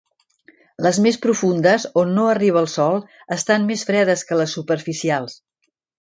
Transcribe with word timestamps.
Les 0.85 0.99
més 1.05 1.17
profundes, 1.25 1.85
on 2.03 2.15
no 2.19 2.25
arriba 2.29 2.61
el 2.63 2.69
sol, 2.77 2.97
estan 3.39 3.69
més 3.69 3.85
fredes 3.91 4.25
que 4.31 4.39
les 4.41 4.57
superficials. 4.59 5.37